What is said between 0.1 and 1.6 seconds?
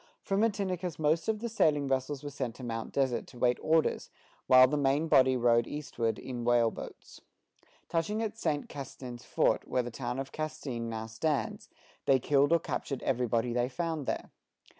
From Matinicus most of the